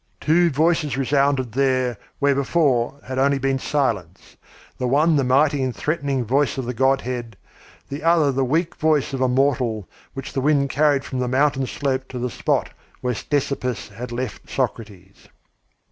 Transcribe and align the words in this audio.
Two 0.19 0.49
voices 0.49 0.97
resounded 0.97 1.51
there 1.51 1.95
where 2.17 2.33
before 2.33 2.99
had 3.05 3.19
been 3.39 3.59
silence, 3.59 4.35
the 4.79 4.87
one 4.87 5.15
the 5.15 5.23
mighty 5.23 5.61
and 5.61 5.75
threatening 5.75 6.25
voice 6.25 6.57
of 6.57 6.65
the 6.65 6.73
Godhead, 6.73 7.37
the 7.87 8.01
other 8.01 8.31
the 8.31 8.43
weak 8.43 8.73
voice 8.77 9.13
of 9.13 9.21
a 9.21 9.27
mortal 9.27 9.87
which 10.15 10.33
the 10.33 10.41
wind 10.41 10.71
carried 10.71 11.03
from 11.05 11.19
the 11.19 11.27
mountain 11.27 11.67
slope 11.67 12.07
to 12.07 12.17
the 12.17 12.31
spot 12.31 12.71
where 13.01 13.13
Ctesippus 13.13 13.89
had 13.89 14.11
left 14.11 14.49
Socrates. 14.49 15.27